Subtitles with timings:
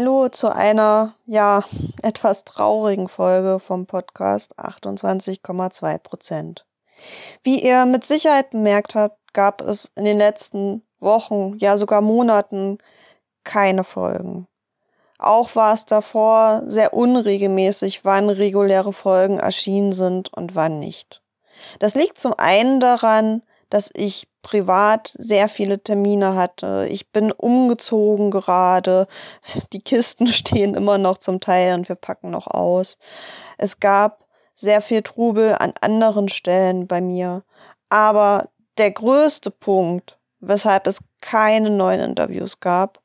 [0.00, 1.64] Hallo zu einer, ja,
[2.02, 6.66] etwas traurigen Folge vom Podcast 28,2 Prozent.
[7.42, 12.78] Wie ihr mit Sicherheit bemerkt habt, gab es in den letzten Wochen, ja sogar Monaten
[13.42, 14.46] keine Folgen.
[15.18, 21.22] Auch war es davor sehr unregelmäßig, wann reguläre Folgen erschienen sind und wann nicht.
[21.80, 26.86] Das liegt zum einen daran, dass ich privat sehr viele Termine hatte.
[26.90, 29.06] Ich bin umgezogen gerade.
[29.72, 32.98] Die Kisten stehen immer noch zum Teil und wir packen noch aus.
[33.56, 37.44] Es gab sehr viel Trubel an anderen Stellen bei mir.
[37.88, 43.00] Aber der größte Punkt, weshalb es keine neuen Interviews gab,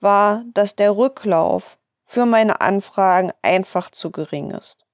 [0.00, 4.87] war, dass der Rücklauf für meine Anfragen einfach zu gering ist.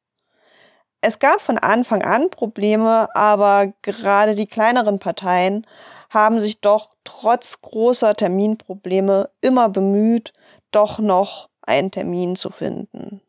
[1.06, 5.66] Es gab von Anfang an Probleme, aber gerade die kleineren Parteien
[6.08, 10.32] haben sich doch trotz großer Terminprobleme immer bemüht,
[10.70, 13.20] doch noch einen Termin zu finden.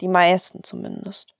[0.00, 1.36] Die meisten zumindest.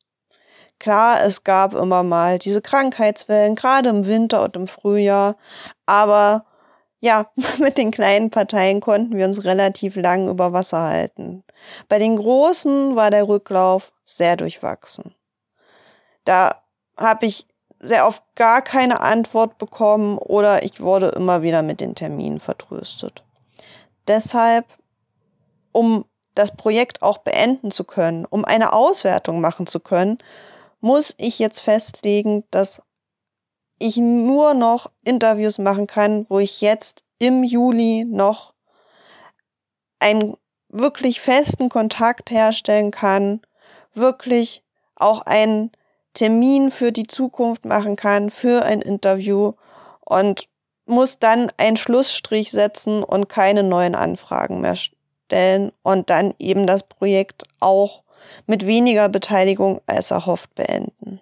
[0.78, 5.36] Klar, es gab immer mal diese Krankheitswellen, gerade im Winter und im Frühjahr,
[5.84, 6.44] aber
[7.00, 7.26] ja,
[7.58, 11.42] mit den kleinen Parteien konnten wir uns relativ lang über Wasser halten.
[11.88, 15.16] Bei den großen war der Rücklauf sehr durchwachsen.
[16.24, 16.62] Da
[16.96, 17.46] habe ich
[17.80, 23.24] sehr oft gar keine Antwort bekommen oder ich wurde immer wieder mit den Terminen vertröstet.
[24.06, 24.66] Deshalb,
[25.72, 30.18] um das Projekt auch beenden zu können, um eine Auswertung machen zu können,
[30.80, 32.80] muss ich jetzt festlegen, dass
[33.78, 38.54] ich nur noch Interviews machen kann, wo ich jetzt im Juli noch
[39.98, 40.36] einen
[40.68, 43.40] wirklich festen Kontakt herstellen kann,
[43.94, 45.72] wirklich auch einen
[46.14, 49.52] Termin für die Zukunft machen kann, für ein Interview
[50.00, 50.48] und
[50.86, 56.82] muss dann einen Schlussstrich setzen und keine neuen Anfragen mehr stellen und dann eben das
[56.82, 58.02] Projekt auch
[58.46, 61.20] mit weniger Beteiligung als erhofft beenden.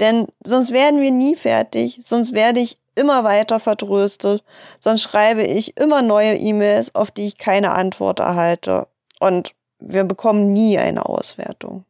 [0.00, 4.44] Denn sonst werden wir nie fertig, sonst werde ich immer weiter vertröstet,
[4.80, 8.86] sonst schreibe ich immer neue E-Mails, auf die ich keine Antwort erhalte
[9.20, 11.84] und wir bekommen nie eine Auswertung.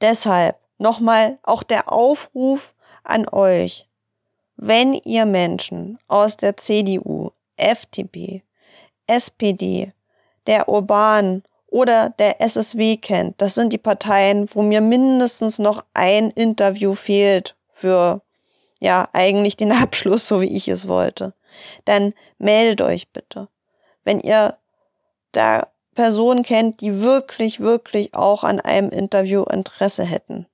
[0.00, 2.74] Deshalb nochmal auch der Aufruf
[3.04, 3.88] an euch,
[4.56, 8.42] wenn ihr Menschen aus der CDU, FDP,
[9.06, 9.92] SPD,
[10.46, 16.30] der Urban oder der SSW kennt, das sind die Parteien, wo mir mindestens noch ein
[16.30, 18.22] Interview fehlt für
[18.80, 21.34] ja eigentlich den Abschluss, so wie ich es wollte,
[21.84, 23.48] dann meldet euch bitte.
[24.04, 24.56] Wenn ihr
[25.32, 30.46] da Personen kennt, die wirklich, wirklich auch an einem Interview Interesse hätten.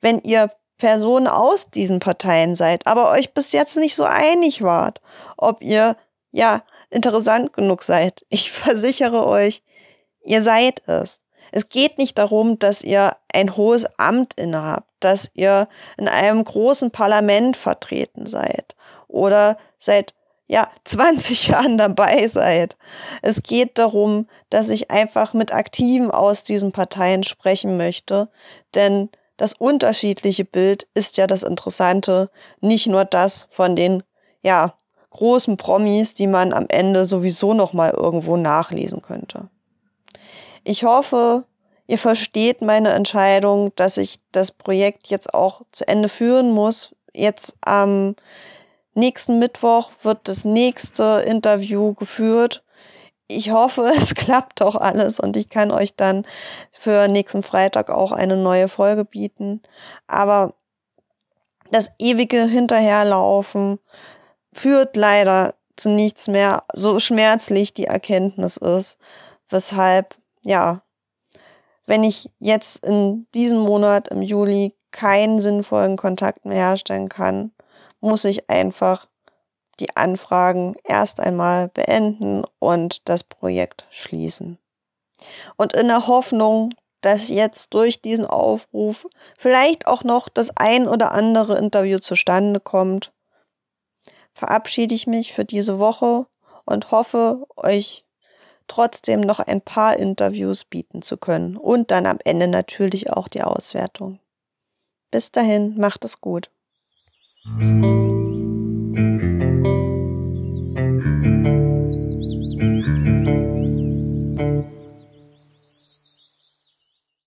[0.00, 5.00] Wenn ihr Personen aus diesen Parteien seid, aber euch bis jetzt nicht so einig wart,
[5.36, 5.96] ob ihr,
[6.32, 8.24] ja, interessant genug seid.
[8.30, 9.62] Ich versichere euch,
[10.24, 11.20] ihr seid es.
[11.52, 16.90] Es geht nicht darum, dass ihr ein hohes Amt innehabt, dass ihr in einem großen
[16.90, 18.76] Parlament vertreten seid
[19.08, 20.14] oder seit
[20.50, 22.76] ja, 20 Jahren dabei seid.
[23.22, 28.28] Es geht darum, dass ich einfach mit Aktiven aus diesen Parteien sprechen möchte,
[28.74, 34.02] denn das unterschiedliche Bild ist ja das Interessante, nicht nur das von den,
[34.42, 34.74] ja,
[35.10, 39.48] großen Promis, die man am Ende sowieso noch mal irgendwo nachlesen könnte.
[40.62, 41.44] Ich hoffe,
[41.86, 46.94] ihr versteht meine Entscheidung, dass ich das Projekt jetzt auch zu Ende führen muss.
[47.12, 48.16] Jetzt am ähm,
[49.00, 52.62] Nächsten Mittwoch wird das nächste Interview geführt.
[53.26, 56.26] Ich hoffe, es klappt doch alles und ich kann euch dann
[56.70, 59.62] für nächsten Freitag auch eine neue Folge bieten.
[60.06, 60.54] Aber
[61.70, 63.78] das ewige Hinterherlaufen
[64.52, 68.98] führt leider zu nichts mehr, so schmerzlich die Erkenntnis ist,
[69.48, 70.14] weshalb,
[70.44, 70.82] ja,
[71.86, 77.52] wenn ich jetzt in diesem Monat im Juli keinen sinnvollen Kontakt mehr herstellen kann,
[78.00, 79.08] muss ich einfach
[79.78, 84.58] die Anfragen erst einmal beenden und das Projekt schließen.
[85.56, 89.06] Und in der Hoffnung, dass jetzt durch diesen Aufruf
[89.38, 93.12] vielleicht auch noch das ein oder andere Interview zustande kommt,
[94.34, 96.26] verabschiede ich mich für diese Woche
[96.66, 98.04] und hoffe, euch
[98.68, 103.42] trotzdem noch ein paar Interviews bieten zu können und dann am Ende natürlich auch die
[103.42, 104.20] Auswertung.
[105.10, 106.50] Bis dahin, macht es gut.
[107.46, 108.09] Música